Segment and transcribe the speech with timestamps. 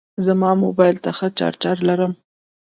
[0.25, 2.13] زما موبایل ته ښه چارجر لرم.